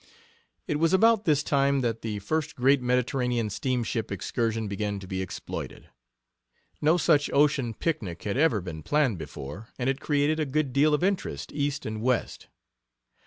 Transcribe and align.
It 0.65 0.79
was 0.79 0.93
about 0.93 1.25
this 1.25 1.43
time 1.43 1.81
that 1.81 2.01
the 2.01 2.17
first 2.17 2.55
great 2.55 2.81
Mediterranean 2.81 3.51
steamship 3.51 4.11
excursion 4.11 4.67
began 4.67 4.99
to 4.99 5.05
be 5.05 5.21
exploited. 5.21 5.89
No 6.81 6.97
such 6.97 7.29
ocean 7.31 7.75
picnic 7.75 8.23
had 8.23 8.35
ever 8.35 8.61
been 8.61 8.81
planned 8.81 9.19
before, 9.19 9.67
and 9.77 9.87
it 9.91 9.99
created 10.01 10.39
a 10.39 10.45
good 10.47 10.73
deal 10.73 10.95
of 10.95 11.03
interest 11.03 11.51
East 11.53 11.85
and 11.85 12.01
West. 12.01 12.47